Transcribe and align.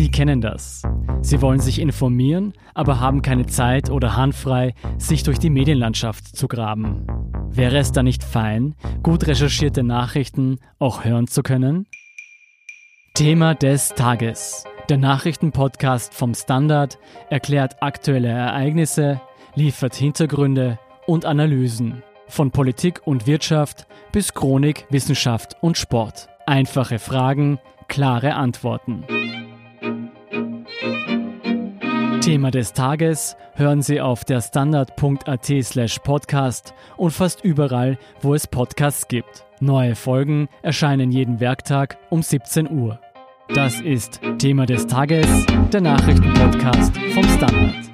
Sie 0.00 0.10
kennen 0.10 0.40
das. 0.40 0.80
Sie 1.20 1.42
wollen 1.42 1.60
sich 1.60 1.78
informieren, 1.78 2.54
aber 2.72 3.00
haben 3.00 3.20
keine 3.20 3.44
Zeit 3.44 3.90
oder 3.90 4.16
Hand 4.16 4.34
frei, 4.34 4.72
sich 4.96 5.24
durch 5.24 5.38
die 5.38 5.50
Medienlandschaft 5.50 6.34
zu 6.34 6.48
graben. 6.48 7.06
Wäre 7.50 7.76
es 7.76 7.92
da 7.92 8.02
nicht 8.02 8.24
fein, 8.24 8.74
gut 9.02 9.26
recherchierte 9.26 9.82
Nachrichten 9.82 10.56
auch 10.78 11.04
hören 11.04 11.26
zu 11.26 11.42
können? 11.42 11.86
Thema 13.12 13.54
des 13.54 13.90
Tages. 13.90 14.64
Der 14.88 14.96
Nachrichtenpodcast 14.96 16.14
vom 16.14 16.32
Standard 16.32 16.98
erklärt 17.28 17.82
aktuelle 17.82 18.28
Ereignisse, 18.28 19.20
liefert 19.54 19.94
Hintergründe 19.94 20.78
und 21.06 21.26
Analysen. 21.26 22.02
Von 22.26 22.52
Politik 22.52 23.02
und 23.04 23.26
Wirtschaft 23.26 23.86
bis 24.12 24.32
Chronik, 24.32 24.86
Wissenschaft 24.88 25.56
und 25.60 25.76
Sport. 25.76 26.30
Einfache 26.46 26.98
Fragen, 26.98 27.58
klare 27.86 28.32
Antworten. 28.32 29.04
Thema 32.30 32.52
des 32.52 32.72
Tages 32.74 33.36
hören 33.56 33.82
Sie 33.82 34.00
auf 34.00 34.24
der 34.24 34.40
standard.at 34.40 35.46
slash 35.64 35.98
podcast 35.98 36.74
und 36.96 37.10
fast 37.10 37.42
überall, 37.42 37.98
wo 38.20 38.34
es 38.34 38.46
Podcasts 38.46 39.08
gibt. 39.08 39.44
Neue 39.58 39.96
Folgen 39.96 40.48
erscheinen 40.62 41.10
jeden 41.10 41.40
Werktag 41.40 41.98
um 42.08 42.22
17 42.22 42.70
Uhr. 42.70 43.00
Das 43.52 43.80
ist 43.80 44.20
Thema 44.38 44.64
des 44.64 44.86
Tages, 44.86 45.26
der 45.72 45.80
Nachrichtenpodcast 45.80 46.96
vom 47.14 47.24
Standard. 47.30 47.89